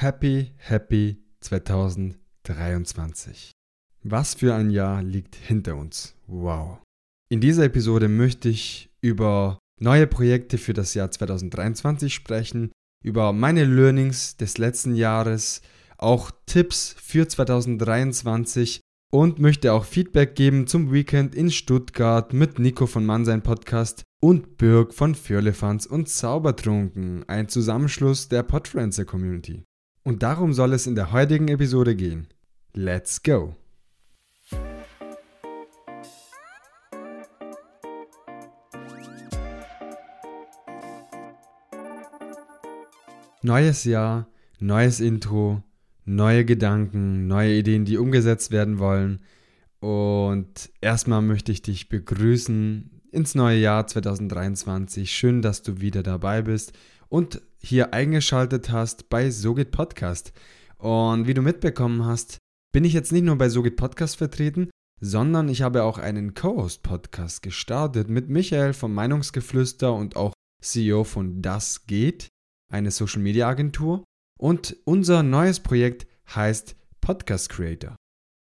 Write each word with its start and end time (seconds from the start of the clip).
Happy, 0.00 0.52
happy 0.56 1.18
2023. 1.40 3.50
Was 4.02 4.32
für 4.32 4.54
ein 4.54 4.70
Jahr 4.70 5.02
liegt 5.02 5.34
hinter 5.34 5.76
uns. 5.76 6.14
Wow. 6.26 6.78
In 7.30 7.42
dieser 7.42 7.64
Episode 7.64 8.08
möchte 8.08 8.48
ich 8.48 8.88
über 9.02 9.58
neue 9.78 10.06
Projekte 10.06 10.56
für 10.56 10.72
das 10.72 10.94
Jahr 10.94 11.10
2023 11.10 12.14
sprechen, 12.14 12.72
über 13.04 13.34
meine 13.34 13.66
Learnings 13.66 14.38
des 14.38 14.56
letzten 14.56 14.94
Jahres, 14.94 15.60
auch 15.98 16.30
Tipps 16.46 16.96
für 16.98 17.28
2023 17.28 18.80
und 19.12 19.38
möchte 19.38 19.74
auch 19.74 19.84
Feedback 19.84 20.34
geben 20.34 20.66
zum 20.66 20.94
Weekend 20.94 21.34
in 21.34 21.50
Stuttgart 21.50 22.32
mit 22.32 22.58
Nico 22.58 22.86
von 22.86 23.04
Mannsein 23.04 23.42
Podcast 23.42 24.04
und 24.22 24.56
Birg 24.56 24.94
von 24.94 25.14
Firlefanz 25.14 25.84
und 25.84 26.08
Zaubertrunken, 26.08 27.28
ein 27.28 27.50
Zusammenschluss 27.50 28.30
der 28.30 28.44
Podfluencer 28.44 29.04
Community. 29.04 29.62
Und 30.02 30.22
darum 30.22 30.54
soll 30.54 30.72
es 30.72 30.86
in 30.86 30.94
der 30.94 31.12
heutigen 31.12 31.48
Episode 31.48 31.94
gehen. 31.94 32.28
Let's 32.72 33.22
go! 33.22 33.54
Neues 43.42 43.84
Jahr, 43.84 44.28
neues 44.58 45.00
Intro, 45.00 45.62
neue 46.04 46.44
Gedanken, 46.44 47.26
neue 47.26 47.54
Ideen, 47.54 47.84
die 47.84 47.96
umgesetzt 47.98 48.50
werden 48.50 48.78
wollen. 48.78 49.20
Und 49.80 50.70
erstmal 50.80 51.22
möchte 51.22 51.52
ich 51.52 51.62
dich 51.62 51.88
begrüßen 51.88 53.02
ins 53.12 53.34
neue 53.34 53.58
Jahr 53.58 53.86
2023. 53.86 55.10
Schön, 55.10 55.42
dass 55.42 55.62
du 55.62 55.80
wieder 55.80 56.02
dabei 56.02 56.42
bist 56.42 56.72
und 57.10 57.42
hier 57.58 57.92
eingeschaltet 57.92 58.70
hast 58.70 59.10
bei 59.10 59.30
Sogit 59.30 59.70
Podcast. 59.70 60.32
Und 60.78 61.26
wie 61.26 61.34
du 61.34 61.42
mitbekommen 61.42 62.06
hast, 62.06 62.38
bin 62.72 62.84
ich 62.84 62.94
jetzt 62.94 63.12
nicht 63.12 63.24
nur 63.24 63.36
bei 63.36 63.50
Sogit 63.50 63.76
Podcast 63.76 64.16
vertreten, 64.16 64.70
sondern 65.00 65.48
ich 65.48 65.62
habe 65.62 65.82
auch 65.82 65.98
einen 65.98 66.34
Co-Host-Podcast 66.34 67.42
gestartet 67.42 68.08
mit 68.08 68.28
Michael 68.28 68.72
vom 68.72 68.94
Meinungsgeflüster 68.94 69.92
und 69.92 70.16
auch 70.16 70.32
CEO 70.62 71.04
von 71.04 71.42
Das 71.42 71.86
Geht, 71.86 72.28
eine 72.72 72.90
Social-Media-Agentur. 72.90 74.04
Und 74.38 74.76
unser 74.84 75.22
neues 75.22 75.60
Projekt 75.60 76.06
heißt 76.34 76.76
Podcast 77.00 77.48
Creator. 77.50 77.96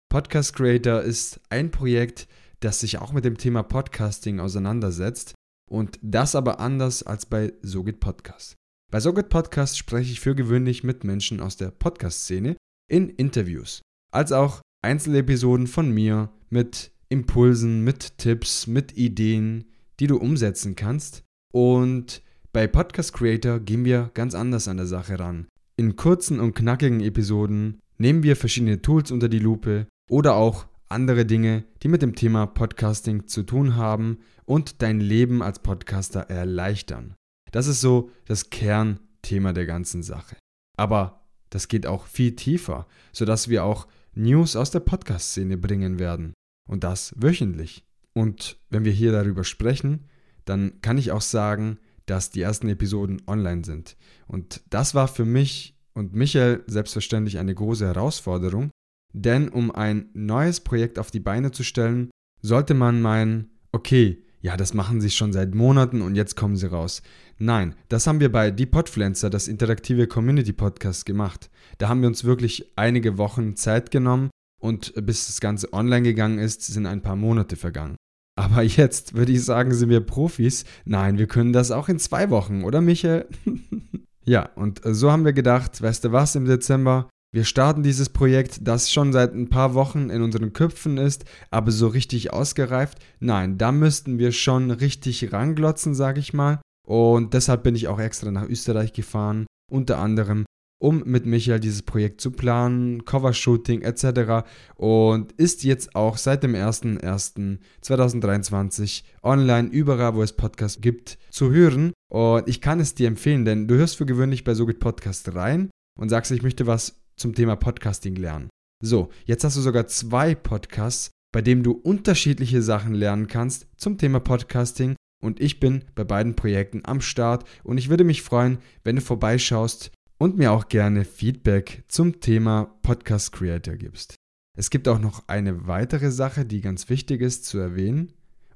Podcast 0.10 0.56
Creator 0.56 1.02
ist 1.02 1.42
ein 1.50 1.72
Projekt, 1.72 2.28
das 2.60 2.82
sich 2.82 3.00
auch 3.00 3.14
mit 3.14 3.26
dem 3.26 3.38
Thema 3.38 3.64
Podcasting 3.64 4.40
auseinandersetzt 4.40 5.34
und 5.70 5.98
das 6.02 6.36
aber 6.36 6.60
anders 6.60 7.04
als 7.04 7.26
bei 7.26 7.54
Sogit 7.62 8.00
Podcast. 8.00 8.59
Bei 8.92 9.00
Sogit 9.00 9.30
Podcast 9.30 9.78
spreche 9.78 10.12
ich 10.12 10.20
für 10.20 10.34
gewöhnlich 10.34 10.84
mit 10.84 11.04
Menschen 11.04 11.42
aus 11.42 11.58
der 11.58 11.70
Podcast-Szene 11.70 12.58
in 12.90 13.10
Interviews, 13.10 13.84
als 14.12 14.32
auch 14.32 14.62
Einzelepisoden 14.82 15.68
von 15.68 15.92
mir 15.92 16.32
mit 16.50 16.92
Impulsen, 17.08 17.84
mit 17.84 18.18
Tipps, 18.18 18.66
mit 18.66 18.98
Ideen, 18.98 19.66
die 20.00 20.08
du 20.08 20.18
umsetzen 20.18 20.76
kannst. 20.76 21.22
Und 21.54 22.24
bei 22.52 22.66
Podcast 22.66 23.14
Creator 23.14 23.60
gehen 23.60 23.86
wir 23.86 24.10
ganz 24.16 24.34
anders 24.34 24.68
an 24.68 24.78
der 24.78 24.88
Sache 24.88 25.20
ran. 25.20 25.46
In 25.78 25.96
kurzen 25.96 26.40
und 26.40 26.56
knackigen 26.56 27.02
Episoden 27.02 27.78
nehmen 28.00 28.24
wir 28.24 28.36
verschiedene 28.36 28.82
Tools 28.82 29.12
unter 29.12 29.30
die 29.30 29.38
Lupe 29.38 29.86
oder 30.10 30.34
auch 30.34 30.66
andere 30.88 31.28
Dinge, 31.28 31.64
die 31.84 31.90
mit 31.90 32.02
dem 32.02 32.16
Thema 32.16 32.48
Podcasting 32.48 33.28
zu 33.28 33.44
tun 33.44 33.76
haben 33.76 34.18
und 34.46 34.82
dein 34.82 35.00
Leben 35.00 35.44
als 35.44 35.60
Podcaster 35.60 36.22
erleichtern. 36.22 37.14
Das 37.52 37.68
ist 37.68 37.82
so 37.82 38.12
das 38.26 38.50
Kernthema 38.50 39.54
der 39.54 39.66
ganzen 39.66 40.04
Sache. 40.04 40.36
Aber 40.78 41.22
das 41.50 41.68
geht 41.68 41.88
auch 41.88 42.06
viel 42.06 42.36
tiefer, 42.36 42.88
sodass 43.12 43.50
wir 43.50 43.64
auch 43.64 43.88
News 44.14 44.56
aus 44.56 44.72
der 44.72 44.82
Podcast-Szene 44.82 45.58
bringen 45.58 46.00
werden. 46.00 46.34
Und 46.68 46.84
das 46.84 47.14
wöchentlich. 47.18 47.84
Und 48.14 48.58
wenn 48.70 48.86
wir 48.86 48.92
hier 48.92 49.12
darüber 49.12 49.44
sprechen, 49.44 50.06
dann 50.46 50.82
kann 50.82 50.98
ich 50.98 51.12
auch 51.12 51.22
sagen, 51.22 51.80
dass 52.06 52.32
die 52.32 52.42
ersten 52.42 52.70
Episoden 52.70 53.22
online 53.28 53.64
sind. 53.64 53.96
Und 54.28 54.62
das 54.70 54.96
war 54.96 55.08
für 55.08 55.26
mich 55.26 55.76
und 55.94 56.14
Michael 56.14 56.64
selbstverständlich 56.68 57.38
eine 57.38 57.54
große 57.54 57.86
Herausforderung, 57.86 58.72
denn 59.14 59.50
um 59.50 59.72
ein 59.72 60.10
neues 60.14 60.60
Projekt 60.60 61.00
auf 61.00 61.12
die 61.12 61.20
Beine 61.20 61.52
zu 61.52 61.64
stellen, 61.64 62.10
sollte 62.42 62.74
man 62.74 63.02
meinen, 63.02 63.50
okay, 63.72 64.24
ja, 64.42 64.56
das 64.56 64.74
machen 64.74 65.02
sie 65.02 65.10
schon 65.10 65.34
seit 65.34 65.54
Monaten 65.54 66.02
und 66.02 66.16
jetzt 66.16 66.36
kommen 66.36 66.56
sie 66.56 66.68
raus. 66.68 67.02
Nein, 67.38 67.76
das 67.90 68.08
haben 68.08 68.20
wir 68.20 68.32
bei 68.32 68.52
Die 68.52 68.66
Podfluencer, 68.66 69.30
das 69.30 69.48
interaktive 69.48 70.08
Community 70.08 70.54
Podcast, 70.54 71.06
gemacht. 71.06 71.50
Da 71.78 71.90
haben 71.90 72.02
wir 72.02 72.08
uns 72.08 72.24
wirklich 72.24 72.72
einige 72.76 73.18
Wochen 73.18 73.56
Zeit 73.56 73.92
genommen 73.92 74.30
und 74.62 74.94
bis 75.06 75.28
das 75.28 75.42
Ganze 75.42 75.74
online 75.74 76.04
gegangen 76.04 76.40
ist, 76.40 76.64
sind 76.64 76.86
ein 76.86 77.02
paar 77.02 77.16
Monate 77.16 77.56
vergangen. 77.56 77.96
Aber 78.38 78.64
jetzt 78.64 79.16
würde 79.16 79.34
ich 79.34 79.44
sagen, 79.44 79.74
sind 79.74 79.90
wir 79.90 80.00
Profis. 80.00 80.64
Nein, 80.86 81.18
wir 81.18 81.28
können 81.28 81.52
das 81.52 81.72
auch 81.72 81.90
in 81.90 82.00
zwei 82.00 82.30
Wochen, 82.30 82.64
oder 82.64 82.80
Michael? 82.80 83.28
ja, 84.26 84.50
und 84.56 84.80
so 84.86 85.12
haben 85.12 85.26
wir 85.26 85.34
gedacht, 85.34 85.82
weißt 85.82 86.06
du 86.06 86.12
was, 86.14 86.36
im 86.36 86.46
Dezember, 86.46 87.10
wir 87.32 87.44
starten 87.44 87.84
dieses 87.84 88.10
Projekt, 88.10 88.68
das 88.68 88.92
schon 88.92 89.14
seit 89.14 89.36
ein 89.36 89.50
paar 89.50 89.76
Wochen 89.76 90.10
in 90.10 90.24
unseren 90.24 90.52
Köpfen 90.52 90.98
ist, 90.98 91.26
aber 91.52 91.72
so 91.72 91.88
richtig 91.88 92.34
ausgereift. 92.34 92.98
Nein, 93.20 93.60
da 93.60 93.72
müssten 93.72 94.18
wir 94.18 94.32
schon 94.32 94.72
richtig 94.72 95.32
ranglotzen, 95.32 95.94
sage 95.94 96.20
ich 96.20 96.34
mal. 96.34 96.60
Und 96.88 97.36
deshalb 97.36 97.62
bin 97.62 97.76
ich 97.76 97.88
auch 97.88 98.00
extra 98.00 98.32
nach 98.32 98.50
Österreich 98.50 98.94
gefahren, 98.94 99.46
unter 99.70 100.00
anderem, 100.00 100.46
um 100.82 101.04
mit 101.06 101.28
Michael 101.28 101.60
dieses 101.60 101.84
Projekt 101.84 102.20
zu 102.20 102.32
planen, 102.32 103.06
Covershooting 103.06 103.84
etc. 103.84 104.48
Und 104.76 105.34
ist 105.34 105.64
jetzt 105.64 105.94
auch 105.94 106.18
seit 106.18 106.42
dem 106.42 106.56
01.01.2023 106.56 109.04
online 109.22 109.70
überall, 109.70 110.16
wo 110.16 110.24
es 110.24 110.34
Podcasts 110.34 110.82
gibt, 110.82 111.20
zu 111.30 111.52
hören. 111.52 111.94
Und 112.12 112.48
ich 112.48 112.60
kann 112.60 112.80
es 112.80 112.96
dir 112.96 113.08
empfehlen, 113.08 113.46
denn 113.46 113.68
du 113.68 113.76
hörst 113.76 113.98
für 113.98 114.08
gewöhnlich 114.08 114.44
bei 114.44 114.56
Sogit 114.56 114.80
Podcast 114.80 115.36
rein 115.36 115.70
und 115.96 116.10
sagst, 116.10 116.32
ich 116.32 116.42
möchte 116.42 116.66
was 116.66 116.99
zum 117.20 117.36
Thema 117.36 117.56
Podcasting 117.56 118.16
lernen. 118.16 118.50
So, 118.82 119.10
jetzt 119.26 119.44
hast 119.44 119.58
du 119.58 119.62
sogar 119.62 119.88
zwei 119.88 120.36
Podcasts, 120.36 121.12
bei 121.34 121.42
denen 121.42 121.64
du 121.64 121.74
unterschiedliche 121.74 122.62
Sachen 122.62 122.94
lernen 122.94 123.28
kannst 123.28 123.68
zum 123.78 123.98
Thema 123.98 124.20
Podcasting 124.20 124.96
und 125.22 125.42
ich 125.42 125.60
bin 125.60 125.84
bei 125.96 126.04
beiden 126.04 126.36
Projekten 126.36 126.82
am 126.86 127.02
Start 127.02 127.44
und 127.64 127.78
ich 127.78 127.90
würde 127.90 128.04
mich 128.06 128.22
freuen, 128.22 128.60
wenn 128.84 128.96
du 128.96 129.02
vorbeischaust 129.02 129.92
und 130.18 130.38
mir 130.38 130.52
auch 130.52 130.70
gerne 130.70 131.06
Feedback 131.06 131.84
zum 131.88 132.22
Thema 132.22 132.78
Podcast 132.82 133.34
Creator 133.34 133.76
gibst. 133.76 134.16
Es 134.58 134.70
gibt 134.70 134.88
auch 134.88 135.00
noch 135.00 135.28
eine 135.28 135.68
weitere 135.68 136.12
Sache, 136.12 136.46
die 136.46 136.62
ganz 136.62 136.90
wichtig 136.90 137.22
ist 137.22 137.46
zu 137.46 137.58
erwähnen 137.60 138.14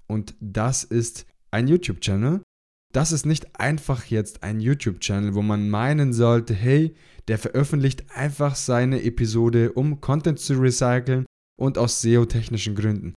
und 0.08 0.36
das 0.40 0.84
ist 0.84 1.26
ein 1.52 1.68
YouTube-Channel. 1.68 2.42
Das 2.94 3.12
ist 3.12 3.26
nicht 3.26 3.60
einfach 3.60 4.06
jetzt 4.06 4.44
ein 4.44 4.60
YouTube-Channel, 4.60 5.34
wo 5.34 5.42
man 5.42 5.68
meinen 5.68 6.14
sollte, 6.14 6.54
hey, 6.54 6.94
der 7.28 7.40
veröffentlicht 7.40 8.06
einfach 8.14 8.54
seine 8.56 9.02
Episode, 9.02 9.74
um 9.74 10.00
Content 10.00 10.40
zu 10.40 10.54
recyceln 10.54 11.26
und 11.60 11.80
aus 11.80 12.02
SEO-technischen 12.02 12.76
Gründen. 12.76 13.16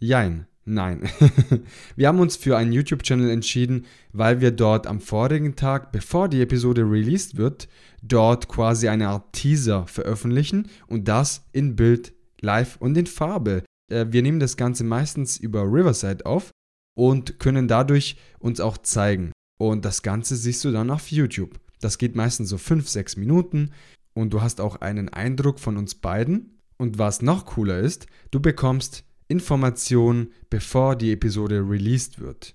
Jein, 0.00 0.46
nein. 0.64 1.02
wir 1.96 2.08
haben 2.08 2.20
uns 2.20 2.36
für 2.36 2.56
einen 2.56 2.72
YouTube-Channel 2.72 3.28
entschieden, 3.28 3.84
weil 4.14 4.40
wir 4.40 4.52
dort 4.52 4.86
am 4.86 5.00
vorigen 5.00 5.54
Tag, 5.54 5.92
bevor 5.92 6.30
die 6.30 6.40
Episode 6.40 6.80
released 6.80 7.36
wird, 7.36 7.68
dort 8.02 8.48
quasi 8.48 8.88
eine 8.88 9.08
Art 9.08 9.34
Teaser 9.34 9.86
veröffentlichen 9.86 10.70
und 10.86 11.08
das 11.08 11.46
in 11.52 11.76
Bild, 11.76 12.14
live 12.40 12.78
und 12.78 12.96
in 12.96 13.06
Farbe. 13.06 13.64
Äh, 13.92 14.06
wir 14.08 14.22
nehmen 14.22 14.40
das 14.40 14.56
Ganze 14.56 14.82
meistens 14.82 15.36
über 15.36 15.64
Riverside 15.64 16.24
auf 16.24 16.52
und 16.96 17.38
können 17.38 17.68
dadurch 17.68 18.16
uns 18.38 18.60
auch 18.60 18.78
zeigen. 18.78 19.32
Und 19.58 19.84
das 19.84 20.02
Ganze 20.02 20.36
siehst 20.36 20.64
du 20.64 20.72
dann 20.72 20.90
auf 20.90 21.10
YouTube. 21.10 21.60
Das 21.80 21.98
geht 21.98 22.16
meistens 22.16 22.48
so 22.48 22.58
5, 22.58 22.88
6 22.88 23.16
Minuten 23.16 23.70
und 24.14 24.32
du 24.32 24.42
hast 24.42 24.60
auch 24.60 24.76
einen 24.76 25.08
Eindruck 25.08 25.60
von 25.60 25.76
uns 25.76 25.94
beiden. 25.94 26.58
Und 26.78 26.98
was 26.98 27.22
noch 27.22 27.46
cooler 27.46 27.78
ist, 27.78 28.06
du 28.30 28.40
bekommst 28.40 29.04
Informationen, 29.28 30.32
bevor 30.48 30.96
die 30.96 31.12
Episode 31.12 31.60
released 31.68 32.20
wird. 32.20 32.54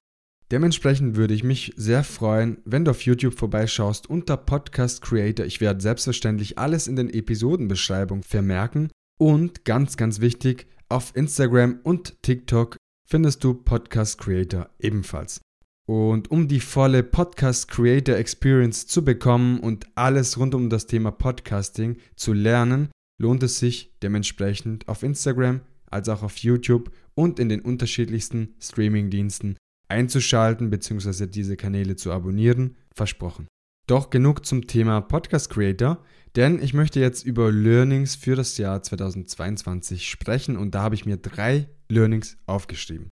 Dementsprechend 0.51 1.15
würde 1.15 1.33
ich 1.33 1.43
mich 1.43 1.73
sehr 1.75 2.03
freuen, 2.03 2.57
wenn 2.65 2.85
du 2.85 2.91
auf 2.91 3.01
YouTube 3.01 3.33
vorbeischaust 3.33 4.07
unter 4.09 4.37
Podcast 4.37 5.01
Creator. 5.01 5.45
Ich 5.45 5.59
werde 5.59 5.81
selbstverständlich 5.81 6.59
alles 6.59 6.87
in 6.87 6.95
den 6.95 7.09
Episodenbeschreibungen 7.09 8.23
vermerken. 8.23 8.89
Und 9.17 9.65
ganz, 9.65 9.97
ganz 9.97 10.19
wichtig, 10.19 10.67
auf 10.89 11.15
Instagram 11.15 11.79
und 11.83 12.21
TikTok 12.21 12.77
findest 13.05 13.43
du 13.43 13.53
Podcast 13.53 14.17
Creator 14.17 14.69
ebenfalls. 14.79 15.41
Und 15.87 16.31
um 16.31 16.47
die 16.47 16.59
volle 16.59 17.03
Podcast 17.03 17.67
Creator 17.69 18.15
Experience 18.15 18.87
zu 18.87 19.05
bekommen 19.05 19.59
und 19.59 19.85
alles 19.95 20.39
rund 20.39 20.55
um 20.55 20.69
das 20.69 20.87
Thema 20.87 21.11
Podcasting 21.11 21.97
zu 22.15 22.33
lernen, 22.33 22.89
lohnt 23.21 23.43
es 23.43 23.59
sich 23.59 23.95
dementsprechend 24.01 24.87
auf 24.87 25.03
Instagram 25.03 25.61
als 25.85 26.09
auch 26.09 26.23
auf 26.23 26.37
YouTube 26.37 26.91
und 27.13 27.39
in 27.39 27.49
den 27.49 27.61
unterschiedlichsten 27.61 28.55
Streaming-Diensten 28.59 29.57
einzuschalten 29.87 30.71
bzw. 30.71 31.27
diese 31.27 31.55
Kanäle 31.55 31.95
zu 31.95 32.11
abonnieren. 32.11 32.75
Versprochen. 32.95 33.47
Doch 33.87 34.09
genug 34.09 34.43
zum 34.43 34.65
Thema 34.65 35.01
Podcast 35.01 35.51
Creator, 35.51 36.03
denn 36.35 36.61
ich 36.61 36.73
möchte 36.73 36.99
jetzt 36.99 37.25
über 37.25 37.51
Learnings 37.51 38.15
für 38.15 38.35
das 38.35 38.57
Jahr 38.57 38.83
2022 38.83 40.09
sprechen 40.09 40.57
und 40.57 40.75
da 40.75 40.81
habe 40.81 40.95
ich 40.95 41.05
mir 41.05 41.17
drei 41.17 41.67
Learnings 41.89 42.37
aufgeschrieben. 42.45 43.09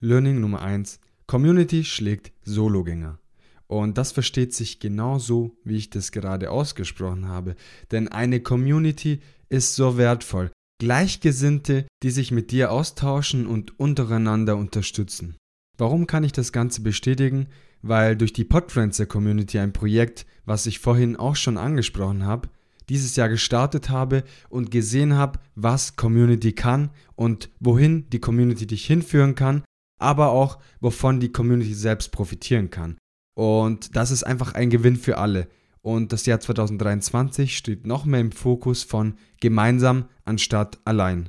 Learning 0.00 0.40
Nummer 0.40 0.62
1. 0.62 1.00
Community 1.26 1.84
schlägt 1.84 2.32
Sologänger. 2.42 3.18
Und 3.66 3.96
das 3.96 4.12
versteht 4.12 4.54
sich 4.54 4.78
genauso, 4.78 5.56
wie 5.64 5.76
ich 5.76 5.90
das 5.90 6.12
gerade 6.12 6.50
ausgesprochen 6.50 7.28
habe. 7.28 7.56
Denn 7.90 8.08
eine 8.08 8.40
Community 8.40 9.20
ist 9.48 9.74
so 9.74 9.96
wertvoll. 9.96 10.50
Gleichgesinnte, 10.78 11.86
die 12.02 12.10
sich 12.10 12.30
mit 12.30 12.50
dir 12.50 12.70
austauschen 12.70 13.46
und 13.46 13.78
untereinander 13.80 14.56
unterstützen. 14.56 15.36
Warum 15.78 16.06
kann 16.06 16.24
ich 16.24 16.32
das 16.32 16.52
Ganze 16.52 16.82
bestätigen? 16.82 17.46
Weil 17.80 18.16
durch 18.16 18.32
die 18.32 18.44
Podfriendster 18.44 19.06
Community 19.06 19.58
ein 19.58 19.72
Projekt, 19.72 20.26
was 20.44 20.66
ich 20.66 20.78
vorhin 20.78 21.16
auch 21.16 21.36
schon 21.36 21.56
angesprochen 21.56 22.24
habe, 22.24 22.48
dieses 22.88 23.16
Jahr 23.16 23.28
gestartet 23.28 23.90
habe 23.90 24.24
und 24.48 24.70
gesehen 24.70 25.14
habe, 25.14 25.38
was 25.54 25.96
Community 25.96 26.52
kann 26.52 26.90
und 27.16 27.50
wohin 27.60 28.08
die 28.10 28.20
Community 28.20 28.66
dich 28.66 28.86
hinführen 28.86 29.34
kann, 29.34 29.64
aber 29.98 30.30
auch 30.30 30.58
wovon 30.80 31.20
die 31.20 31.32
Community 31.32 31.74
selbst 31.74 32.12
profitieren 32.12 32.70
kann. 32.70 32.98
Und 33.34 33.96
das 33.96 34.10
ist 34.10 34.24
einfach 34.24 34.54
ein 34.54 34.70
Gewinn 34.70 34.96
für 34.96 35.18
alle. 35.18 35.48
Und 35.82 36.12
das 36.12 36.24
Jahr 36.24 36.40
2023 36.40 37.56
steht 37.56 37.86
noch 37.86 38.04
mehr 38.06 38.20
im 38.20 38.32
Fokus 38.32 38.82
von 38.82 39.14
gemeinsam 39.40 40.06
anstatt 40.24 40.78
allein. 40.84 41.28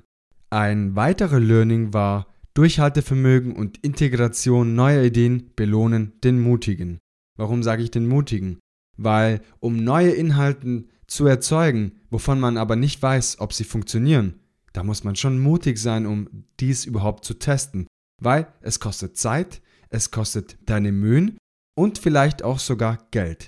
Ein 0.49 0.95
weiterer 0.95 1.39
Learning 1.39 1.93
war, 1.93 2.27
Durchhaltevermögen 2.53 3.53
und 3.53 3.79
Integration 3.79 4.75
neuer 4.75 5.03
Ideen 5.03 5.51
belohnen 5.57 6.13
den 6.23 6.39
Mutigen. 6.39 6.99
Warum 7.35 7.63
sage 7.63 7.83
ich 7.83 7.91
den 7.91 8.07
Mutigen? 8.07 8.59
Weil 8.95 9.41
um 9.59 9.75
neue 9.83 10.11
Inhalte 10.11 10.85
zu 11.07 11.25
erzeugen, 11.27 11.99
wovon 12.09 12.39
man 12.39 12.57
aber 12.57 12.75
nicht 12.75 13.01
weiß, 13.01 13.39
ob 13.39 13.53
sie 13.53 13.63
funktionieren, 13.63 14.39
da 14.75 14.83
muss 14.83 15.05
man 15.05 15.15
schon 15.15 15.39
mutig 15.39 15.77
sein, 15.77 16.05
um 16.05 16.27
dies 16.59 16.83
überhaupt 16.83 17.23
zu 17.23 17.35
testen. 17.35 17.87
Weil 18.21 18.47
es 18.61 18.79
kostet 18.81 19.17
Zeit, 19.17 19.61
es 19.89 20.11
kostet 20.11 20.57
deine 20.65 20.91
Mühen 20.91 21.37
und 21.77 21.97
vielleicht 21.97 22.43
auch 22.43 22.59
sogar 22.59 23.07
Geld. 23.11 23.47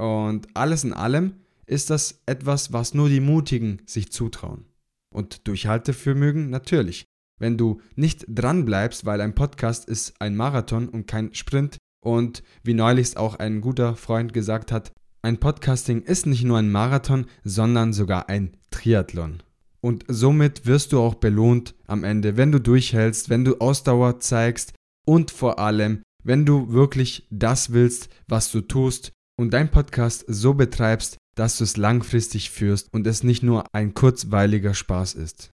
Und 0.00 0.48
alles 0.54 0.84
in 0.84 0.94
allem 0.94 1.34
ist 1.66 1.90
das 1.90 2.22
etwas, 2.26 2.72
was 2.72 2.94
nur 2.94 3.08
die 3.08 3.20
Mutigen 3.20 3.82
sich 3.86 4.12
zutrauen. 4.12 4.64
Und 5.14 5.46
Durchhaltevermögen 5.46 6.48
natürlich. 6.48 7.04
Wenn 7.38 7.58
du 7.58 7.80
nicht 7.94 8.24
dran 8.28 8.64
bleibst, 8.64 9.04
weil 9.04 9.20
ein 9.20 9.34
Podcast 9.34 9.88
ist 9.88 10.20
ein 10.20 10.36
Marathon 10.36 10.88
und 10.88 11.06
kein 11.06 11.34
Sprint 11.34 11.76
und 12.02 12.42
wie 12.62 12.74
neulich 12.74 13.16
auch 13.16 13.36
ein 13.36 13.60
guter 13.60 13.94
Freund 13.96 14.32
gesagt 14.32 14.72
hat, 14.72 14.92
ein 15.22 15.38
Podcasting 15.38 16.02
ist 16.02 16.26
nicht 16.26 16.42
nur 16.42 16.58
ein 16.58 16.70
Marathon, 16.70 17.26
sondern 17.44 17.92
sogar 17.92 18.28
ein 18.28 18.56
Triathlon. 18.70 19.42
Und 19.80 20.04
somit 20.08 20.66
wirst 20.66 20.92
du 20.92 21.00
auch 21.00 21.14
belohnt 21.14 21.74
am 21.86 22.04
Ende, 22.04 22.36
wenn 22.36 22.52
du 22.52 22.60
durchhältst, 22.60 23.30
wenn 23.30 23.44
du 23.44 23.58
Ausdauer 23.58 24.20
zeigst 24.20 24.74
und 25.06 25.30
vor 25.30 25.58
allem, 25.58 26.02
wenn 26.24 26.44
du 26.44 26.72
wirklich 26.72 27.26
das 27.30 27.72
willst, 27.72 28.08
was 28.28 28.50
du 28.50 28.60
tust 28.60 29.12
und 29.36 29.52
dein 29.52 29.70
Podcast 29.70 30.24
so 30.28 30.54
betreibst, 30.54 31.18
dass 31.36 31.58
du 31.58 31.64
es 31.64 31.76
langfristig 31.76 32.50
führst 32.50 32.92
und 32.92 33.06
es 33.06 33.22
nicht 33.22 33.42
nur 33.42 33.64
ein 33.72 33.94
kurzweiliger 33.94 34.74
Spaß 34.74 35.14
ist. 35.14 35.50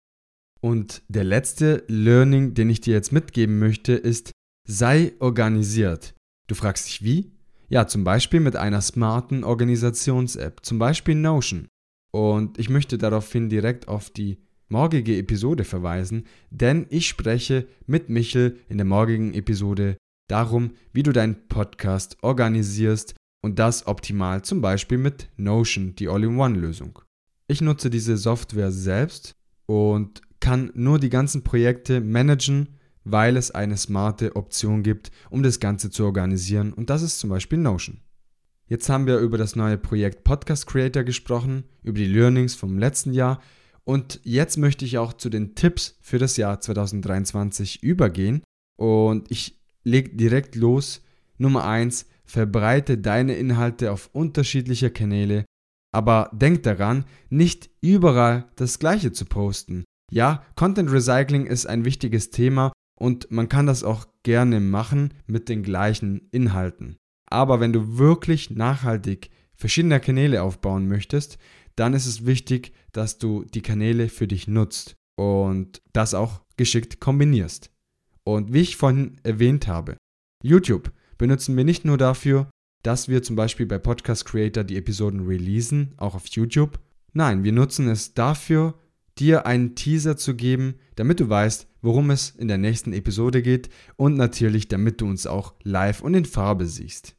Und 0.61 1.03
der 1.09 1.25
letzte 1.25 1.85
Learning, 1.89 2.55
den 2.55 2.69
ich 2.69 2.81
dir 2.81 2.95
jetzt 2.95 3.13
mitgeben 3.13 3.59
möchte, 3.59 3.93
ist, 3.93 4.33
sei 4.67 5.15
organisiert. 5.21 6.15
Du 6.49 6.55
fragst 6.55 6.87
dich 6.89 7.03
wie? 7.03 7.38
Ja, 7.71 7.87
zum 7.87 8.03
Beispiel 8.03 8.41
mit 8.41 8.57
einer 8.57 8.81
smarten 8.81 9.45
Organisations-App, 9.45 10.65
zum 10.65 10.79
Beispiel 10.79 11.15
Notion. 11.15 11.69
Und 12.11 12.59
ich 12.59 12.71
möchte 12.71 12.97
daraufhin 12.97 13.51
direkt 13.51 13.89
auf 13.89 14.09
die 14.09 14.39
morgige 14.69 15.17
Episode 15.19 15.65
verweisen, 15.65 16.25
denn 16.51 16.87
ich 16.89 17.09
spreche 17.09 17.67
mit 17.87 18.09
Michel 18.09 18.59
in 18.69 18.79
der 18.79 18.87
morgigen 18.87 19.35
Episode 19.35 19.99
darum, 20.29 20.73
wie 20.93 21.03
du 21.03 21.13
deinen 21.13 21.49
Podcast 21.49 22.17
organisierst 22.23 23.15
und 23.43 23.59
das 23.59 23.87
optimal 23.87 24.43
zum 24.43 24.61
Beispiel 24.63 24.99
mit 24.99 25.29
Notion, 25.37 25.95
die 25.95 26.09
All-in-One-Lösung. 26.09 27.01
Ich 27.49 27.61
nutze 27.61 27.91
diese 27.91 28.17
Software 28.17 28.73
selbst 28.73 29.33
und 29.67 30.23
kann 30.41 30.71
nur 30.75 30.99
die 30.99 31.11
ganzen 31.11 31.45
Projekte 31.45 32.01
managen, 32.01 32.78
weil 33.11 33.37
es 33.37 33.51
eine 33.51 33.77
smarte 33.77 34.37
Option 34.37 34.83
gibt, 34.83 35.11
um 35.31 35.43
das 35.43 35.61
Ganze 35.61 35.91
zu 35.91 36.05
organisieren 36.05 36.73
und 36.73 36.91
das 36.91 37.03
ist 37.03 37.19
zum 37.19 37.31
Beispiel 37.31 37.59
Notion. 37.59 38.01
Jetzt 38.67 38.89
haben 38.91 39.07
wir 39.07 39.19
über 39.19 39.39
das 39.39 39.57
neue 39.57 39.79
Projekt 39.79 40.25
Podcast 40.25 40.67
Creator 40.67 41.03
gesprochen, 41.03 41.65
über 41.83 41.99
die 41.99 42.07
Learnings 42.07 42.55
vom 42.55 42.79
letzten 42.79 43.13
Jahr 43.13 43.41
und 43.85 44.21
jetzt 44.25 44.59
möchte 44.59 44.85
ich 44.85 44.99
auch 44.99 45.15
zu 45.15 45.31
den 45.31 45.55
Tipps 45.55 45.97
für 46.03 46.19
das 46.19 46.37
Jahr 46.37 46.61
2023 46.61 47.83
übergehen 47.83 48.43
und 48.77 49.31
ich 49.31 49.59
lege 49.85 50.11
direkt 50.11 50.55
los. 50.55 51.03
Nummer 51.39 51.65
1, 51.65 52.07
verbreite 52.25 52.99
deine 52.99 53.37
Inhalte 53.37 53.91
auf 53.93 54.11
unterschiedliche 54.13 54.91
Kanäle, 54.91 55.47
aber 55.93 56.31
denk 56.35 56.63
daran, 56.65 57.07
nicht 57.31 57.71
überall 57.81 58.51
das 58.57 58.79
gleiche 58.79 59.13
zu 59.13 59.25
posten. 59.25 59.85
Ja, 60.11 60.45
Content 60.57 60.91
Recycling 60.91 61.47
ist 61.47 61.67
ein 61.67 61.85
wichtiges 61.85 62.31
Thema 62.31 62.73
und 62.99 63.31
man 63.31 63.49
kann 63.49 63.67
das 63.67 63.85
auch 63.85 64.07
gerne 64.23 64.61
machen 64.61 65.15
mit 65.27 65.49
den 65.49 65.63
gleichen 65.63 66.29
Inhalten. 66.31 66.97
Aber 67.31 67.61
wenn 67.61 67.73
du 67.73 67.99
wirklich 67.99 68.51
nachhaltig 68.51 69.31
verschiedene 69.55 70.01
Kanäle 70.01 70.43
aufbauen 70.43 70.89
möchtest, 70.89 71.39
dann 71.77 71.95
ist 71.95 72.07
es 72.07 72.27
wichtig, 72.27 72.73
dass 72.93 73.19
du 73.19 73.45
die 73.45 73.63
Kanäle 73.63 74.09
für 74.09 74.27
dich 74.27 74.49
nutzt 74.49 74.97
und 75.17 75.83
das 75.93 76.15
auch 76.15 76.43
geschickt 76.57 77.01
kombinierst. 77.01 77.71
Und 78.25 78.53
wie 78.53 78.61
ich 78.61 78.77
vorhin 78.77 79.21
erwähnt 79.23 79.69
habe, 79.69 79.97
YouTube 80.43 80.93
benutzen 81.19 81.57
wir 81.57 81.65
nicht 81.65 81.85
nur 81.85 81.99
dafür, 81.99 82.51
dass 82.83 83.09
wir 83.09 83.23
zum 83.23 83.37
Beispiel 83.37 83.67
bei 83.67 83.79
Podcast 83.79 84.25
Creator 84.25 84.65
die 84.65 84.77
Episoden 84.77 85.27
releasen, 85.27 85.95
auch 85.97 86.15
auf 86.15 86.27
YouTube. 86.29 86.79
Nein, 87.13 87.45
wir 87.45 87.53
nutzen 87.53 87.89
es 87.89 88.15
dafür, 88.15 88.75
dir 89.19 89.47
einen 89.47 89.75
Teaser 89.75 90.17
zu 90.17 90.35
geben, 90.35 90.75
damit 90.95 91.21
du 91.21 91.29
weißt, 91.29 91.69
worum 91.83 92.11
es 92.11 92.31
in 92.31 92.49
der 92.49 92.59
nächsten 92.59 92.93
Episode 92.93 93.43
geht 93.43 93.69
und 93.97 94.17
natürlich, 94.17 94.69
damit 94.69 95.01
du 95.01 95.07
uns 95.07 95.27
auch 95.27 95.55
live 95.63 96.03
und 96.03 96.15
in 96.15 96.25
Farbe 96.25 96.67
siehst. 96.67 97.17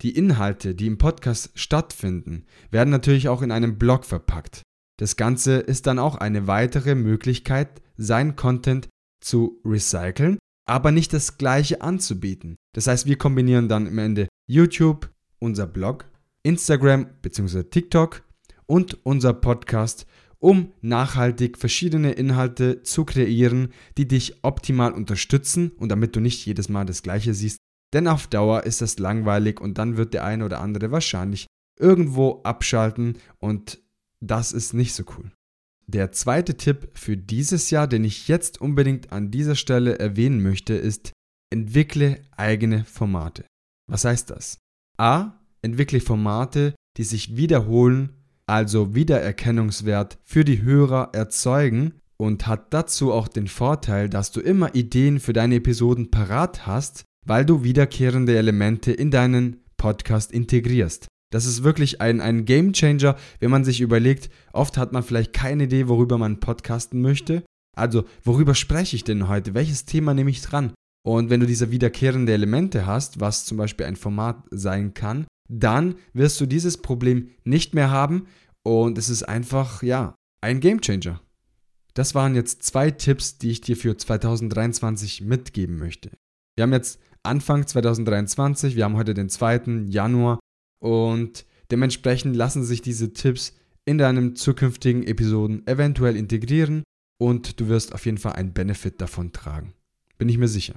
Die 0.00 0.16
Inhalte, 0.16 0.74
die 0.74 0.86
im 0.86 0.98
Podcast 0.98 1.50
stattfinden, 1.54 2.44
werden 2.70 2.90
natürlich 2.90 3.28
auch 3.28 3.42
in 3.42 3.52
einem 3.52 3.78
Blog 3.78 4.04
verpackt. 4.04 4.62
Das 4.98 5.16
Ganze 5.16 5.56
ist 5.56 5.86
dann 5.86 5.98
auch 5.98 6.16
eine 6.16 6.46
weitere 6.46 6.94
Möglichkeit, 6.94 7.82
sein 7.96 8.36
Content 8.36 8.88
zu 9.20 9.60
recyceln 9.64 10.38
aber 10.66 10.92
nicht 10.92 11.12
das 11.12 11.38
gleiche 11.38 11.82
anzubieten. 11.82 12.56
Das 12.74 12.86
heißt, 12.86 13.06
wir 13.06 13.18
kombinieren 13.18 13.68
dann 13.68 13.86
am 13.86 13.98
Ende 13.98 14.28
YouTube, 14.46 15.10
unser 15.38 15.66
Blog, 15.66 16.06
Instagram 16.42 17.06
bzw. 17.20 17.64
TikTok 17.64 18.22
und 18.66 19.04
unser 19.04 19.32
Podcast, 19.32 20.06
um 20.42 20.72
nachhaltig 20.80 21.56
verschiedene 21.56 22.12
Inhalte 22.12 22.82
zu 22.82 23.04
kreieren, 23.04 23.68
die 23.96 24.08
dich 24.08 24.42
optimal 24.42 24.92
unterstützen 24.92 25.70
und 25.78 25.88
damit 25.88 26.16
du 26.16 26.20
nicht 26.20 26.44
jedes 26.44 26.68
Mal 26.68 26.84
das 26.84 27.02
gleiche 27.02 27.32
siehst. 27.32 27.58
Denn 27.92 28.08
auf 28.08 28.26
Dauer 28.26 28.64
ist 28.64 28.80
das 28.80 28.98
langweilig 28.98 29.60
und 29.60 29.78
dann 29.78 29.96
wird 29.96 30.14
der 30.14 30.24
eine 30.24 30.44
oder 30.44 30.60
andere 30.60 30.90
wahrscheinlich 30.90 31.46
irgendwo 31.78 32.42
abschalten 32.42 33.18
und 33.38 33.80
das 34.20 34.52
ist 34.52 34.74
nicht 34.74 34.94
so 34.94 35.04
cool. 35.16 35.30
Der 35.86 36.10
zweite 36.10 36.56
Tipp 36.56 36.90
für 36.94 37.16
dieses 37.16 37.70
Jahr, 37.70 37.86
den 37.86 38.02
ich 38.02 38.26
jetzt 38.26 38.60
unbedingt 38.60 39.12
an 39.12 39.30
dieser 39.30 39.54
Stelle 39.54 39.98
erwähnen 40.00 40.42
möchte, 40.42 40.74
ist, 40.74 41.12
entwickle 41.50 42.20
eigene 42.32 42.84
Formate. 42.84 43.44
Was 43.88 44.04
heißt 44.04 44.30
das? 44.30 44.58
A. 44.96 45.38
Entwickle 45.60 46.00
Formate, 46.00 46.74
die 46.96 47.04
sich 47.04 47.36
wiederholen, 47.36 48.21
also 48.52 48.94
Wiedererkennungswert 48.94 50.18
für 50.24 50.44
die 50.44 50.60
Hörer 50.60 51.08
erzeugen 51.14 51.94
und 52.18 52.46
hat 52.46 52.74
dazu 52.74 53.10
auch 53.10 53.28
den 53.28 53.48
Vorteil, 53.48 54.10
dass 54.10 54.30
du 54.30 54.40
immer 54.42 54.74
Ideen 54.74 55.20
für 55.20 55.32
deine 55.32 55.54
Episoden 55.54 56.10
parat 56.10 56.66
hast, 56.66 57.04
weil 57.26 57.46
du 57.46 57.64
wiederkehrende 57.64 58.36
Elemente 58.36 58.92
in 58.92 59.10
deinen 59.10 59.62
Podcast 59.78 60.32
integrierst. 60.32 61.06
Das 61.32 61.46
ist 61.46 61.62
wirklich 61.62 62.02
ein, 62.02 62.20
ein 62.20 62.44
Game 62.44 62.74
Changer, 62.74 63.16
wenn 63.40 63.50
man 63.50 63.64
sich 63.64 63.80
überlegt, 63.80 64.28
oft 64.52 64.76
hat 64.76 64.92
man 64.92 65.02
vielleicht 65.02 65.32
keine 65.32 65.64
Idee, 65.64 65.88
worüber 65.88 66.18
man 66.18 66.38
podcasten 66.38 67.00
möchte. 67.00 67.44
Also, 67.74 68.04
worüber 68.22 68.54
spreche 68.54 68.96
ich 68.96 69.04
denn 69.04 69.28
heute? 69.28 69.54
Welches 69.54 69.86
Thema 69.86 70.12
nehme 70.12 70.28
ich 70.28 70.42
dran? 70.42 70.74
Und 71.06 71.30
wenn 71.30 71.40
du 71.40 71.46
diese 71.46 71.70
wiederkehrende 71.70 72.34
Elemente 72.34 72.84
hast, 72.84 73.18
was 73.18 73.46
zum 73.46 73.56
Beispiel 73.56 73.86
ein 73.86 73.96
Format 73.96 74.44
sein 74.50 74.92
kann, 74.92 75.24
dann 75.52 75.96
wirst 76.14 76.40
du 76.40 76.46
dieses 76.46 76.78
Problem 76.78 77.28
nicht 77.44 77.74
mehr 77.74 77.90
haben 77.90 78.26
und 78.62 78.96
es 78.96 79.08
ist 79.08 79.24
einfach, 79.24 79.82
ja, 79.82 80.14
ein 80.40 80.60
Game 80.60 80.80
Changer. 80.80 81.20
Das 81.94 82.14
waren 82.14 82.34
jetzt 82.34 82.62
zwei 82.62 82.90
Tipps, 82.90 83.38
die 83.38 83.50
ich 83.50 83.60
dir 83.60 83.76
für 83.76 83.96
2023 83.96 85.20
mitgeben 85.20 85.78
möchte. 85.78 86.10
Wir 86.56 86.62
haben 86.62 86.72
jetzt 86.72 87.00
Anfang 87.22 87.66
2023, 87.66 88.76
wir 88.76 88.84
haben 88.84 88.96
heute 88.96 89.14
den 89.14 89.28
2. 89.28 89.84
Januar 89.88 90.40
und 90.80 91.44
dementsprechend 91.70 92.34
lassen 92.34 92.64
sich 92.64 92.80
diese 92.80 93.12
Tipps 93.12 93.54
in 93.84 93.98
deinen 93.98 94.34
zukünftigen 94.36 95.02
Episoden 95.02 95.66
eventuell 95.66 96.16
integrieren 96.16 96.82
und 97.20 97.60
du 97.60 97.68
wirst 97.68 97.94
auf 97.94 98.06
jeden 98.06 98.18
Fall 98.18 98.32
einen 98.32 98.54
Benefit 98.54 99.00
davon 99.00 99.32
tragen. 99.32 99.74
Bin 100.18 100.28
ich 100.28 100.38
mir 100.38 100.48
sicher. 100.48 100.76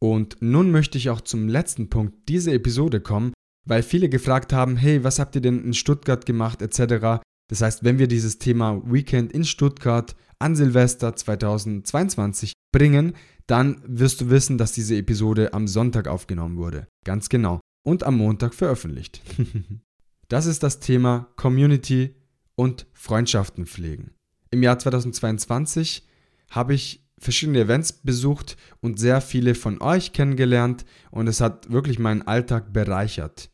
Und 0.00 0.36
nun 0.40 0.70
möchte 0.70 0.98
ich 0.98 1.10
auch 1.10 1.20
zum 1.20 1.48
letzten 1.48 1.88
Punkt 1.88 2.28
dieser 2.28 2.52
Episode 2.52 3.00
kommen, 3.00 3.32
weil 3.64 3.82
viele 3.82 4.08
gefragt 4.08 4.52
haben, 4.52 4.76
hey, 4.76 5.04
was 5.04 5.18
habt 5.18 5.34
ihr 5.34 5.40
denn 5.40 5.64
in 5.64 5.74
Stuttgart 5.74 6.26
gemacht 6.26 6.62
etc. 6.62 7.22
Das 7.48 7.60
heißt, 7.60 7.84
wenn 7.84 7.98
wir 7.98 8.08
dieses 8.08 8.38
Thema 8.38 8.80
Weekend 8.84 9.32
in 9.32 9.44
Stuttgart 9.44 10.16
an 10.38 10.56
Silvester 10.56 11.14
2022 11.14 12.52
bringen, 12.72 13.14
dann 13.46 13.82
wirst 13.86 14.20
du 14.20 14.30
wissen, 14.30 14.58
dass 14.58 14.72
diese 14.72 14.96
Episode 14.96 15.52
am 15.52 15.68
Sonntag 15.68 16.08
aufgenommen 16.08 16.56
wurde. 16.56 16.86
Ganz 17.04 17.28
genau. 17.28 17.60
Und 17.84 18.04
am 18.04 18.16
Montag 18.16 18.54
veröffentlicht. 18.54 19.20
das 20.28 20.46
ist 20.46 20.62
das 20.62 20.80
Thema 20.80 21.28
Community 21.36 22.14
und 22.54 22.86
Freundschaften 22.92 23.66
pflegen. 23.66 24.12
Im 24.50 24.62
Jahr 24.62 24.78
2022 24.78 26.06
habe 26.50 26.74
ich 26.74 27.02
verschiedene 27.18 27.60
Events 27.60 27.92
besucht 27.92 28.56
und 28.80 28.98
sehr 28.98 29.20
viele 29.20 29.54
von 29.54 29.80
euch 29.80 30.12
kennengelernt 30.12 30.84
und 31.10 31.28
es 31.28 31.40
hat 31.40 31.70
wirklich 31.70 31.98
meinen 31.98 32.22
Alltag 32.22 32.72
bereichert. 32.72 33.50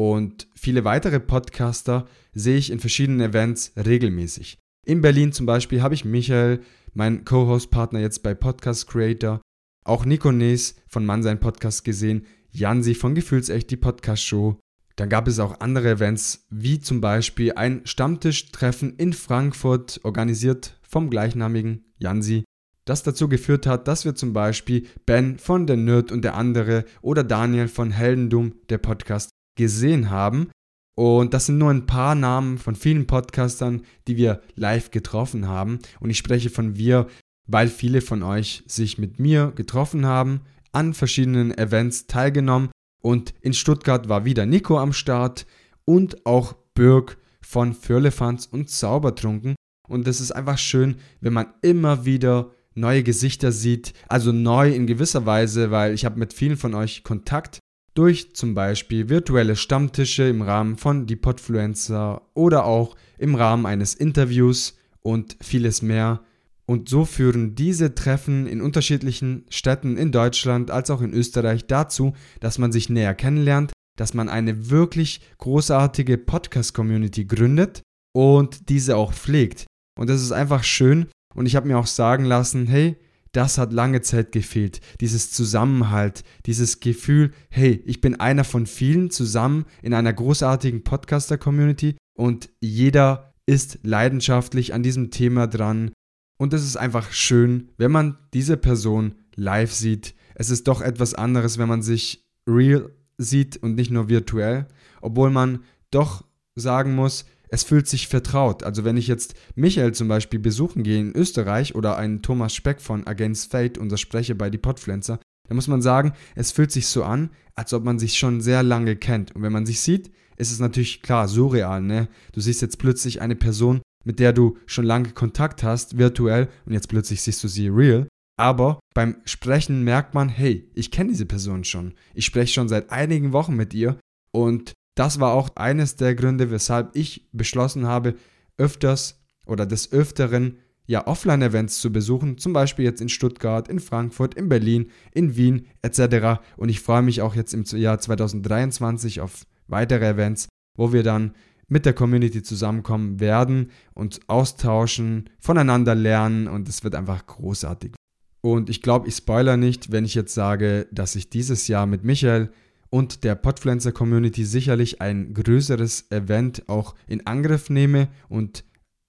Und 0.00 0.48
viele 0.54 0.84
weitere 0.84 1.20
Podcaster 1.20 2.06
sehe 2.32 2.56
ich 2.56 2.70
in 2.70 2.80
verschiedenen 2.80 3.20
Events 3.20 3.74
regelmäßig. 3.76 4.56
In 4.86 5.02
Berlin 5.02 5.30
zum 5.34 5.44
Beispiel 5.44 5.82
habe 5.82 5.92
ich 5.92 6.06
Michael, 6.06 6.60
mein 6.94 7.26
Co-Host-Partner 7.26 8.00
jetzt 8.00 8.22
bei 8.22 8.32
Podcast 8.32 8.86
Creator, 8.88 9.42
auch 9.84 10.06
Nico 10.06 10.32
Nees 10.32 10.76
von 10.88 11.04
Mann 11.04 11.22
sein 11.22 11.38
Podcast 11.38 11.84
gesehen, 11.84 12.24
Jansi 12.50 12.94
von 12.94 13.14
Gefühlsecht 13.14 13.70
die 13.70 13.76
Podcast 13.76 14.24
Show. 14.24 14.58
Dann 14.96 15.10
gab 15.10 15.28
es 15.28 15.38
auch 15.38 15.60
andere 15.60 15.90
Events, 15.90 16.46
wie 16.48 16.80
zum 16.80 17.02
Beispiel 17.02 17.52
ein 17.52 17.82
Stammtischtreffen 17.84 18.96
in 18.96 19.12
Frankfurt, 19.12 20.00
organisiert 20.02 20.78
vom 20.80 21.10
gleichnamigen 21.10 21.84
Jansi, 21.98 22.44
das 22.86 23.02
dazu 23.02 23.28
geführt 23.28 23.66
hat, 23.66 23.86
dass 23.86 24.06
wir 24.06 24.14
zum 24.14 24.32
Beispiel 24.32 24.86
Ben 25.04 25.38
von 25.38 25.66
der 25.66 25.76
Nerd 25.76 26.10
und 26.10 26.22
der 26.22 26.36
andere 26.36 26.86
oder 27.02 27.22
Daniel 27.22 27.68
von 27.68 27.90
Heldendum, 27.90 28.54
der 28.70 28.78
Podcast, 28.78 29.28
gesehen 29.60 30.10
haben. 30.10 30.50
Und 30.96 31.32
das 31.32 31.46
sind 31.46 31.58
nur 31.58 31.70
ein 31.70 31.86
paar 31.86 32.14
Namen 32.14 32.58
von 32.58 32.74
vielen 32.74 33.06
Podcastern, 33.06 33.82
die 34.08 34.16
wir 34.16 34.42
live 34.56 34.90
getroffen 34.90 35.46
haben. 35.46 35.78
Und 36.00 36.10
ich 36.10 36.18
spreche 36.18 36.50
von 36.50 36.76
wir, 36.76 37.06
weil 37.46 37.68
viele 37.68 38.00
von 38.00 38.22
euch 38.22 38.62
sich 38.66 38.98
mit 38.98 39.20
mir 39.20 39.52
getroffen 39.54 40.04
haben, 40.04 40.40
an 40.72 40.94
verschiedenen 40.94 41.56
Events 41.56 42.06
teilgenommen. 42.06 42.70
Und 43.02 43.34
in 43.40 43.54
Stuttgart 43.54 44.08
war 44.08 44.24
wieder 44.24 44.46
Nico 44.46 44.78
am 44.78 44.92
Start 44.92 45.46
und 45.84 46.26
auch 46.26 46.54
Birk 46.74 47.18
von 47.40 47.72
Firlefanz 47.72 48.46
und 48.46 48.68
Zaubertrunken. 48.68 49.54
Und 49.88 50.06
es 50.06 50.20
ist 50.20 50.32
einfach 50.32 50.58
schön, 50.58 50.96
wenn 51.20 51.32
man 51.32 51.52
immer 51.62 52.04
wieder 52.04 52.50
neue 52.74 53.02
Gesichter 53.02 53.52
sieht. 53.52 53.92
Also 54.08 54.32
neu 54.32 54.72
in 54.72 54.86
gewisser 54.86 55.26
Weise, 55.26 55.70
weil 55.70 55.94
ich 55.94 56.04
habe 56.04 56.18
mit 56.18 56.32
vielen 56.32 56.56
von 56.56 56.74
euch 56.74 57.02
Kontakt 57.02 57.58
durch 57.94 58.34
zum 58.34 58.54
Beispiel 58.54 59.08
virtuelle 59.08 59.56
Stammtische 59.56 60.24
im 60.24 60.42
Rahmen 60.42 60.76
von 60.76 61.06
Die 61.06 61.16
Podfluencer 61.16 62.22
oder 62.34 62.64
auch 62.64 62.96
im 63.18 63.34
Rahmen 63.34 63.66
eines 63.66 63.94
Interviews 63.94 64.78
und 65.00 65.36
vieles 65.40 65.82
mehr. 65.82 66.20
Und 66.66 66.88
so 66.88 67.04
führen 67.04 67.56
diese 67.56 67.94
Treffen 67.94 68.46
in 68.46 68.60
unterschiedlichen 68.60 69.44
Städten 69.50 69.96
in 69.96 70.12
Deutschland 70.12 70.70
als 70.70 70.88
auch 70.90 71.02
in 71.02 71.12
Österreich 71.12 71.66
dazu, 71.66 72.14
dass 72.38 72.58
man 72.58 72.70
sich 72.70 72.88
näher 72.88 73.14
kennenlernt, 73.14 73.72
dass 73.98 74.14
man 74.14 74.28
eine 74.28 74.70
wirklich 74.70 75.20
großartige 75.38 76.16
Podcast-Community 76.16 77.24
gründet 77.24 77.82
und 78.12 78.68
diese 78.68 78.96
auch 78.96 79.12
pflegt. 79.12 79.66
Und 79.98 80.08
das 80.08 80.22
ist 80.22 80.32
einfach 80.32 80.62
schön. 80.62 81.06
Und 81.34 81.46
ich 81.46 81.56
habe 81.56 81.66
mir 81.66 81.78
auch 81.78 81.86
sagen 81.86 82.24
lassen, 82.24 82.66
hey, 82.66 82.96
das 83.32 83.58
hat 83.58 83.72
lange 83.72 84.00
Zeit 84.00 84.32
gefehlt. 84.32 84.80
Dieses 85.00 85.30
Zusammenhalt, 85.30 86.24
dieses 86.46 86.80
Gefühl, 86.80 87.32
hey, 87.48 87.82
ich 87.86 88.00
bin 88.00 88.18
einer 88.18 88.44
von 88.44 88.66
vielen 88.66 89.10
zusammen 89.10 89.66
in 89.82 89.94
einer 89.94 90.12
großartigen 90.12 90.82
Podcaster-Community 90.82 91.96
und 92.16 92.50
jeder 92.60 93.34
ist 93.46 93.78
leidenschaftlich 93.82 94.74
an 94.74 94.82
diesem 94.82 95.10
Thema 95.10 95.46
dran. 95.46 95.92
Und 96.38 96.54
es 96.54 96.64
ist 96.64 96.76
einfach 96.76 97.12
schön, 97.12 97.70
wenn 97.76 97.90
man 97.90 98.16
diese 98.32 98.56
Person 98.56 99.14
live 99.34 99.72
sieht. 99.72 100.14
Es 100.34 100.50
ist 100.50 100.68
doch 100.68 100.80
etwas 100.80 101.14
anderes, 101.14 101.58
wenn 101.58 101.68
man 101.68 101.82
sich 101.82 102.24
real 102.48 102.90
sieht 103.18 103.56
und 103.58 103.74
nicht 103.74 103.90
nur 103.90 104.08
virtuell, 104.08 104.66
obwohl 105.02 105.30
man 105.30 105.64
doch 105.90 106.24
sagen 106.54 106.94
muss, 106.94 107.26
es 107.50 107.64
fühlt 107.64 107.88
sich 107.88 108.08
vertraut. 108.08 108.62
Also 108.62 108.84
wenn 108.84 108.96
ich 108.96 109.08
jetzt 109.08 109.34
Michael 109.54 109.92
zum 109.92 110.08
Beispiel 110.08 110.38
besuchen 110.38 110.82
gehe 110.82 111.00
in 111.00 111.14
Österreich 111.14 111.74
oder 111.74 111.96
einen 111.96 112.22
Thomas 112.22 112.54
Speck 112.54 112.80
von 112.80 113.06
Against 113.06 113.50
Fate, 113.50 113.78
unser 113.78 113.96
Sprecher 113.96 114.34
bei 114.34 114.50
Die 114.50 114.58
Podpflanzer, 114.58 115.18
dann 115.48 115.56
muss 115.56 115.68
man 115.68 115.82
sagen, 115.82 116.12
es 116.36 116.52
fühlt 116.52 116.70
sich 116.70 116.86
so 116.86 117.02
an, 117.02 117.30
als 117.56 117.74
ob 117.74 117.84
man 117.84 117.98
sich 117.98 118.16
schon 118.16 118.40
sehr 118.40 118.62
lange 118.62 118.94
kennt. 118.94 119.34
Und 119.34 119.42
wenn 119.42 119.52
man 119.52 119.66
sich 119.66 119.80
sieht, 119.80 120.12
ist 120.36 120.52
es 120.52 120.60
natürlich 120.60 121.02
klar, 121.02 121.26
surreal, 121.26 121.82
ne? 121.82 122.08
Du 122.32 122.40
siehst 122.40 122.62
jetzt 122.62 122.78
plötzlich 122.78 123.20
eine 123.20 123.34
Person, 123.34 123.82
mit 124.04 124.20
der 124.20 124.32
du 124.32 124.56
schon 124.66 124.84
lange 124.84 125.10
Kontakt 125.10 125.62
hast, 125.64 125.98
virtuell, 125.98 126.48
und 126.66 126.72
jetzt 126.72 126.88
plötzlich 126.88 127.20
siehst 127.20 127.42
du 127.42 127.48
sie 127.48 127.68
real. 127.68 128.06
Aber 128.38 128.80
beim 128.94 129.16
Sprechen 129.24 129.82
merkt 129.82 130.14
man, 130.14 130.28
hey, 130.28 130.70
ich 130.74 130.90
kenne 130.90 131.10
diese 131.10 131.26
Person 131.26 131.64
schon. 131.64 131.94
Ich 132.14 132.24
spreche 132.24 132.54
schon 132.54 132.68
seit 132.68 132.90
einigen 132.90 133.32
Wochen 133.32 133.54
mit 133.54 133.74
ihr 133.74 133.98
und 134.32 134.72
das 134.94 135.20
war 135.20 135.34
auch 135.34 135.56
eines 135.56 135.96
der 135.96 136.14
Gründe, 136.14 136.50
weshalb 136.50 136.96
ich 136.96 137.28
beschlossen 137.32 137.86
habe, 137.86 138.14
öfters 138.56 139.20
oder 139.46 139.66
des 139.66 139.92
Öfteren 139.92 140.58
ja 140.86 141.06
Offline-Events 141.06 141.80
zu 141.80 141.92
besuchen, 141.92 142.36
zum 142.38 142.52
Beispiel 142.52 142.84
jetzt 142.84 143.00
in 143.00 143.08
Stuttgart, 143.08 143.68
in 143.68 143.78
Frankfurt, 143.78 144.34
in 144.34 144.48
Berlin, 144.48 144.90
in 145.12 145.36
Wien 145.36 145.66
etc. 145.82 146.40
Und 146.56 146.68
ich 146.68 146.80
freue 146.80 147.02
mich 147.02 147.22
auch 147.22 147.36
jetzt 147.36 147.54
im 147.54 147.64
Jahr 147.78 148.00
2023 148.00 149.20
auf 149.20 149.46
weitere 149.68 150.08
Events, 150.08 150.48
wo 150.76 150.92
wir 150.92 151.02
dann 151.02 151.32
mit 151.68 151.86
der 151.86 151.92
Community 151.92 152.42
zusammenkommen 152.42 153.20
werden 153.20 153.70
und 153.94 154.20
austauschen, 154.26 155.30
voneinander 155.38 155.94
lernen 155.94 156.48
und 156.48 156.68
es 156.68 156.82
wird 156.82 156.96
einfach 156.96 157.24
großartig. 157.24 157.92
Und 158.40 158.68
ich 158.68 158.82
glaube, 158.82 159.06
ich 159.06 159.14
spoiler 159.14 159.56
nicht, 159.56 159.92
wenn 159.92 160.04
ich 160.04 160.14
jetzt 160.14 160.34
sage, 160.34 160.88
dass 160.90 161.14
ich 161.14 161.30
dieses 161.30 161.68
Jahr 161.68 161.86
mit 161.86 162.02
Michael 162.02 162.50
und 162.90 163.24
der 163.24 163.36
Podpflanzer 163.36 163.92
Community 163.92 164.44
sicherlich 164.44 165.00
ein 165.00 165.32
größeres 165.32 166.10
Event 166.10 166.68
auch 166.68 166.94
in 167.06 167.26
Angriff 167.26 167.70
nehme 167.70 168.08
und 168.28 168.64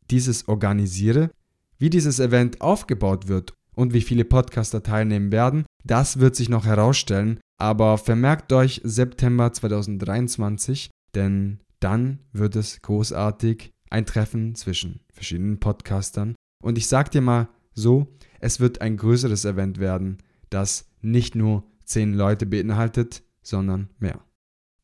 dieses 0.10 0.48
organisiere. 0.48 1.32
Wie 1.78 1.90
dieses 1.90 2.20
Event 2.20 2.62
aufgebaut 2.62 3.28
wird 3.28 3.54
und 3.76 3.94
wie 3.94 4.02
viele 4.02 4.24
Podcaster 4.24 4.84
teilnehmen 4.84 5.32
werden, 5.32 5.66
das 5.84 6.20
wird 6.20 6.36
sich 6.36 6.48
noch 6.48 6.66
herausstellen, 6.66 7.40
aber 7.58 7.98
vermerkt 7.98 8.54
euch 8.54 8.82
September 8.84 9.52
2023, 9.52 10.92
denn 11.16 11.60
dann 11.80 12.20
wird 12.32 12.56
es 12.56 12.82
großartig 12.82 13.72
ein 13.90 14.06
Treffen 14.06 14.54
zwischen 14.54 15.02
verschiedenen 15.12 15.60
Podcastern 15.60 16.36
und 16.62 16.78
ich 16.78 16.88
sag 16.88 17.10
dir 17.12 17.22
mal 17.22 17.50
so, 17.74 18.08
es 18.40 18.60
wird 18.60 18.82
ein 18.82 18.98
größeres 18.98 19.46
Event 19.46 19.80
werden, 19.80 20.18
das 20.50 20.86
nicht 21.02 21.36
nur 21.36 21.64
zehn 21.84 22.14
Leute 22.14 22.46
beinhaltet, 22.46 23.24
sondern 23.42 23.90
mehr. 24.00 24.20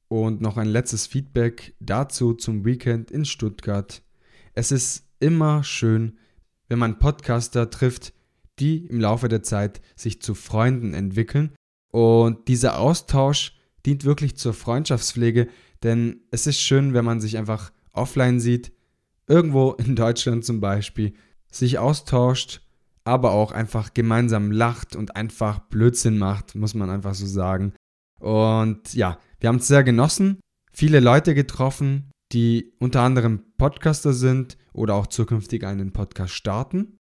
Und 0.08 0.42
noch 0.42 0.58
ein 0.58 0.68
letztes 0.68 1.08
Feedback 1.08 1.76
dazu 1.80 2.34
zum 2.34 2.66
Weekend 2.66 3.12
in 3.12 3.26
Stuttgart. 3.26 4.02
Es 4.54 4.72
ist 4.72 5.08
immer 5.20 5.64
schön, 5.64 6.18
wenn 6.70 6.80
man 6.80 7.00
Podcaster 7.00 7.70
trifft, 7.70 8.14
die 8.60 8.86
im 8.86 9.00
Laufe 9.00 9.28
der 9.28 9.44
Zeit 9.44 9.82
sich 9.96 10.22
zu 10.22 10.34
Freunden 10.34 10.94
entwickeln. 10.94 11.54
Und 11.92 12.48
dieser 12.48 12.80
Austausch 12.80 13.58
dient 13.86 14.06
wirklich 14.06 14.38
zur 14.38 14.54
Freundschaftspflege, 14.54 15.48
denn 15.84 16.22
es 16.32 16.48
ist 16.48 16.60
schön, 16.60 16.94
wenn 16.94 17.06
man 17.06 17.22
sich 17.22 17.38
einfach 17.38 17.72
offline 17.94 18.40
sieht, 18.40 18.72
irgendwo 19.28 19.72
in 19.74 19.96
Deutschland 19.96 20.46
zum 20.46 20.60
Beispiel, 20.60 21.14
sich 21.52 21.80
austauscht, 21.80 22.62
aber 23.04 23.32
auch 23.32 23.52
einfach 23.52 23.94
gemeinsam 23.94 24.52
lacht 24.52 24.96
und 24.96 25.16
einfach 25.16 25.60
Blödsinn 25.60 26.18
macht, 26.18 26.56
muss 26.56 26.74
man 26.74 26.90
einfach 26.90 27.16
so 27.16 27.26
sagen. 27.26 27.74
Und 28.20 28.94
ja, 28.94 29.20
wir 29.40 29.50
haben 29.50 29.58
es 29.58 29.68
sehr 29.68 29.84
genossen, 29.84 30.40
viele 30.72 31.00
Leute 31.00 31.36
getroffen, 31.36 32.12
die 32.32 32.74
unter 32.80 33.02
anderem 33.02 33.44
Podcaster 33.58 34.14
sind 34.14 34.58
oder 34.74 34.96
auch 34.96 35.08
zukünftig 35.08 35.66
einen 35.66 35.94
Podcast 35.94 36.34
starten. 36.34 36.98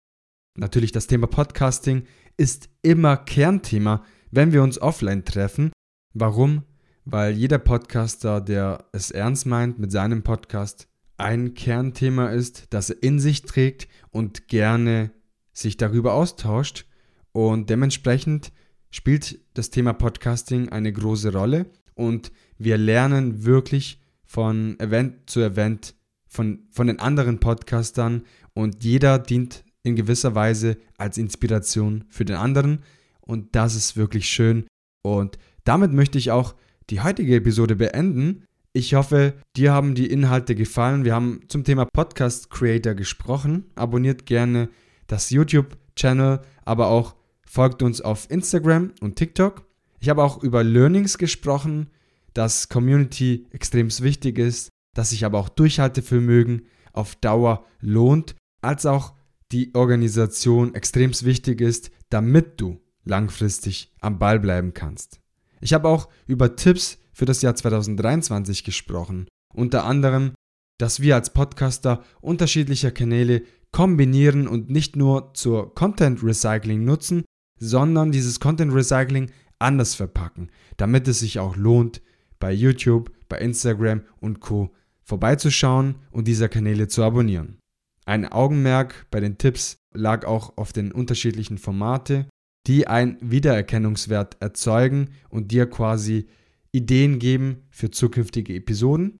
Natürlich 0.57 0.91
das 0.91 1.07
Thema 1.07 1.27
Podcasting 1.27 2.03
ist 2.37 2.69
immer 2.81 3.17
Kernthema, 3.17 4.03
wenn 4.31 4.51
wir 4.51 4.63
uns 4.63 4.81
offline 4.81 5.25
treffen. 5.25 5.71
Warum? 6.13 6.63
Weil 7.05 7.33
jeder 7.37 7.59
Podcaster, 7.59 8.41
der 8.41 8.85
es 8.91 9.11
ernst 9.11 9.45
meint 9.45 9.79
mit 9.79 9.91
seinem 9.91 10.23
Podcast, 10.23 10.87
ein 11.17 11.53
Kernthema 11.53 12.29
ist, 12.29 12.67
das 12.71 12.89
er 12.89 13.03
in 13.03 13.19
sich 13.19 13.43
trägt 13.43 13.87
und 14.11 14.47
gerne 14.47 15.11
sich 15.53 15.77
darüber 15.77 16.13
austauscht. 16.13 16.85
Und 17.31 17.69
dementsprechend 17.69 18.51
spielt 18.91 19.39
das 19.53 19.69
Thema 19.69 19.93
Podcasting 19.93 20.69
eine 20.69 20.91
große 20.91 21.31
Rolle 21.31 21.67
und 21.95 22.31
wir 22.57 22.77
lernen 22.77 23.45
wirklich 23.45 24.01
von 24.23 24.79
Event 24.79 25.29
zu 25.29 25.41
Event 25.41 25.95
von, 26.27 26.67
von 26.71 26.87
den 26.87 26.99
anderen 26.99 27.39
Podcastern 27.39 28.23
und 28.53 28.83
jeder 28.83 29.19
dient 29.19 29.63
in 29.83 29.95
gewisser 29.95 30.35
Weise 30.35 30.77
als 30.97 31.17
Inspiration 31.17 32.05
für 32.09 32.25
den 32.25 32.35
anderen 32.35 32.83
und 33.21 33.55
das 33.55 33.75
ist 33.75 33.97
wirklich 33.97 34.29
schön 34.29 34.65
und 35.01 35.37
damit 35.63 35.91
möchte 35.91 36.17
ich 36.17 36.31
auch 36.31 36.55
die 36.89 37.01
heutige 37.01 37.35
Episode 37.35 37.75
beenden. 37.75 38.45
Ich 38.71 38.93
hoffe, 38.93 39.33
dir 39.57 39.73
haben 39.73 39.95
die 39.95 40.07
Inhalte 40.07 40.55
gefallen. 40.55 41.03
Wir 41.03 41.13
haben 41.13 41.41
zum 41.49 41.65
Thema 41.65 41.83
Podcast 41.83 42.49
Creator 42.49 42.93
gesprochen. 42.93 43.65
Abonniert 43.75 44.25
gerne 44.25 44.69
das 45.07 45.29
YouTube-Channel, 45.29 46.39
aber 46.63 46.87
auch 46.87 47.16
folgt 47.47 47.81
uns 47.81 48.01
auf 48.01 48.29
Instagram 48.29 48.91
und 49.01 49.15
TikTok. 49.15 49.65
Ich 49.99 50.09
habe 50.09 50.23
auch 50.23 50.43
über 50.43 50.63
Learnings 50.63 51.17
gesprochen, 51.17 51.89
dass 52.33 52.69
Community 52.69 53.47
extrem 53.51 53.89
wichtig 53.99 54.37
ist, 54.37 54.69
dass 54.93 55.09
sich 55.09 55.25
aber 55.25 55.39
auch 55.39 55.49
Durchhaltevermögen 55.49 56.67
auf 56.93 57.15
Dauer 57.15 57.65
lohnt, 57.79 58.35
als 58.61 58.85
auch 58.85 59.13
die 59.51 59.73
Organisation 59.73 60.75
extrem 60.75 61.11
wichtig 61.21 61.61
ist, 61.61 61.91
damit 62.09 62.59
du 62.59 62.79
langfristig 63.05 63.93
am 64.01 64.19
Ball 64.19 64.39
bleiben 64.39 64.73
kannst. 64.73 65.19
Ich 65.61 65.73
habe 65.73 65.87
auch 65.87 66.09
über 66.27 66.55
Tipps 66.55 66.99
für 67.13 67.25
das 67.25 67.41
Jahr 67.41 67.55
2023 67.55 68.63
gesprochen, 68.63 69.27
unter 69.53 69.85
anderem, 69.85 70.33
dass 70.77 70.99
wir 70.99 71.15
als 71.15 71.33
Podcaster 71.33 72.03
unterschiedliche 72.21 72.91
Kanäle 72.91 73.43
kombinieren 73.71 74.47
und 74.47 74.69
nicht 74.69 74.95
nur 74.95 75.33
zur 75.33 75.73
Content 75.73 76.23
Recycling 76.23 76.83
nutzen, 76.83 77.23
sondern 77.59 78.11
dieses 78.11 78.39
Content 78.39 78.73
Recycling 78.73 79.31
anders 79.59 79.95
verpacken, 79.95 80.49
damit 80.77 81.07
es 81.07 81.19
sich 81.19 81.39
auch 81.39 81.55
lohnt, 81.55 82.01
bei 82.39 82.51
YouTube, 82.51 83.11
bei 83.29 83.39
Instagram 83.39 84.01
und 84.19 84.39
Co 84.39 84.73
vorbeizuschauen 85.03 85.95
und 86.11 86.27
dieser 86.27 86.49
Kanäle 86.49 86.87
zu 86.87 87.03
abonnieren. 87.03 87.57
Ein 88.05 88.25
Augenmerk 88.25 89.07
bei 89.09 89.19
den 89.19 89.37
Tipps 89.37 89.77
lag 89.93 90.25
auch 90.25 90.57
auf 90.57 90.73
den 90.73 90.91
unterschiedlichen 90.91 91.57
Formate, 91.57 92.27
die 92.67 92.87
einen 92.87 93.17
Wiedererkennungswert 93.21 94.37
erzeugen 94.41 95.09
und 95.29 95.51
dir 95.51 95.69
quasi 95.69 96.27
Ideen 96.71 97.19
geben 97.19 97.63
für 97.69 97.89
zukünftige 97.89 98.53
Episoden. 98.53 99.17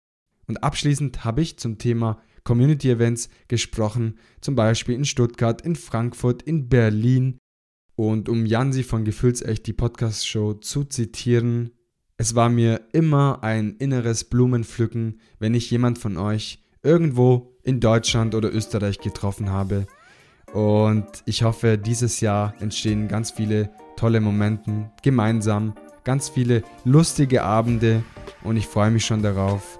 Und 0.48 0.64
abschließend 0.64 1.24
habe 1.24 1.42
ich 1.42 1.58
zum 1.58 1.78
Thema 1.78 2.22
Community 2.44 2.90
Events 2.90 3.30
gesprochen, 3.48 4.20
zum 4.42 4.56
Beispiel 4.56 4.96
in 4.96 5.06
Stuttgart, 5.06 5.62
in 5.62 5.76
Frankfurt, 5.76 6.44
in 6.44 6.70
Berlin. 6.70 7.38
Und 7.98 8.30
um 8.30 8.46
Jansi 8.46 8.84
von 8.84 9.06
Gefühlsecht 9.06 9.66
die 9.66 9.74
Podcast-Show 9.74 10.54
zu 10.54 10.84
zitieren, 10.84 11.72
es 12.16 12.36
war 12.36 12.48
mir 12.48 12.82
immer 12.94 13.40
ein 13.42 13.76
inneres 13.80 14.24
Blumenpflücken, 14.24 15.20
wenn 15.40 15.56
ich 15.56 15.72
jemand 15.72 15.98
von 15.98 16.16
euch 16.18 16.64
irgendwo 16.84 17.58
in 17.64 17.80
Deutschland 17.80 18.36
oder 18.36 18.54
Österreich 18.54 19.00
getroffen 19.00 19.50
habe. 19.50 19.88
Und 20.54 21.08
ich 21.26 21.42
hoffe, 21.42 21.80
dieses 21.80 22.22
Jahr 22.22 22.54
entstehen 22.60 23.08
ganz 23.08 23.32
viele 23.32 23.72
tolle 23.96 24.22
Momente 24.22 24.92
gemeinsam, 25.02 25.74
ganz 26.04 26.30
viele 26.30 26.62
lustige 26.86 27.42
Abende 27.42 28.04
und 28.44 28.58
ich 28.58 28.68
freue 28.68 28.92
mich 28.92 29.08
schon 29.08 29.24
darauf. 29.24 29.80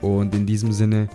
Und 0.00 0.34
in 0.34 0.46
diesem 0.46 0.72
Sinne 0.72 1.08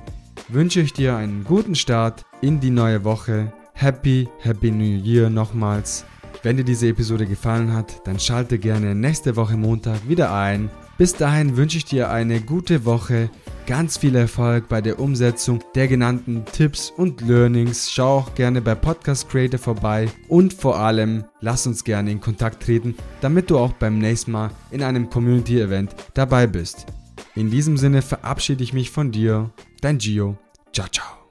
wünsche 0.47 0.79
ich 0.79 0.93
dir 0.93 1.17
einen 1.17 1.43
guten 1.43 1.75
Start 1.75 2.23
in 2.39 2.61
die 2.61 2.71
neue 2.71 3.03
Woche. 3.03 3.51
Happy, 3.73 4.29
Happy 4.39 4.71
New 4.71 5.03
Year 5.03 5.29
nochmals. 5.29 6.05
Wenn 6.47 6.55
dir 6.55 6.63
diese 6.63 6.87
Episode 6.87 7.25
gefallen 7.25 7.73
hat, 7.73 8.07
dann 8.07 8.21
schalte 8.21 8.57
gerne 8.57 8.95
nächste 8.95 9.35
Woche 9.35 9.57
Montag 9.57 10.07
wieder 10.07 10.33
ein. 10.33 10.69
Bis 10.97 11.11
dahin 11.11 11.57
wünsche 11.57 11.77
ich 11.77 11.83
dir 11.83 12.09
eine 12.09 12.39
gute 12.39 12.85
Woche, 12.85 13.29
ganz 13.65 13.97
viel 13.97 14.15
Erfolg 14.15 14.69
bei 14.69 14.79
der 14.79 14.97
Umsetzung 14.97 15.61
der 15.75 15.89
genannten 15.89 16.45
Tipps 16.45 16.89
und 16.89 17.19
Learnings. 17.19 17.91
Schau 17.91 18.19
auch 18.19 18.33
gerne 18.33 18.61
bei 18.61 18.75
Podcast 18.75 19.27
Creator 19.27 19.59
vorbei 19.59 20.07
und 20.29 20.53
vor 20.53 20.79
allem 20.79 21.25
lass 21.41 21.67
uns 21.67 21.83
gerne 21.83 22.11
in 22.11 22.21
Kontakt 22.21 22.63
treten, 22.63 22.95
damit 23.19 23.49
du 23.49 23.57
auch 23.57 23.73
beim 23.73 23.97
nächsten 23.97 24.31
Mal 24.31 24.51
in 24.71 24.83
einem 24.83 25.09
Community 25.09 25.59
Event 25.59 25.97
dabei 26.13 26.47
bist. 26.47 26.85
In 27.35 27.51
diesem 27.51 27.75
Sinne 27.75 28.01
verabschiede 28.01 28.63
ich 28.63 28.71
mich 28.71 28.89
von 28.89 29.11
dir, 29.11 29.51
dein 29.81 29.97
Gio. 29.97 30.37
Ciao, 30.71 30.87
ciao. 30.87 31.26